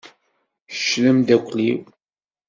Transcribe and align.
Kečč 0.69 0.89
d 1.03 1.05
amdakel-iw. 1.11 1.79